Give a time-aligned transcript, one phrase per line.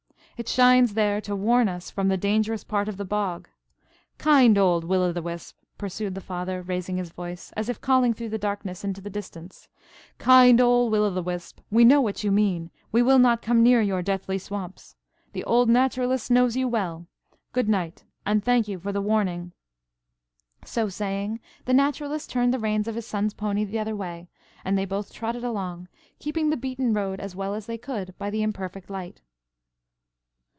[0.37, 3.47] It shines there to warn us from the dangerous part of the bog.
[4.17, 8.11] Kind old Will o' the Wisp!" pursued the Father, raising his voice, as if calling
[8.11, 12.31] through the darkness into the distance–"Kind old Will o' the Wisp, we know what you
[12.31, 14.95] mean; we will not come near your deathly swamps.
[15.33, 19.51] The Old Naturalist knows you well–good night, and thank you for the warning."
[20.65, 24.27] So saying, the Naturalist turned the reins of his son's pony the other way,
[24.65, 25.87] and they both trotted along,
[26.17, 29.21] keeping the beaten road as well as they could by the imperfect light.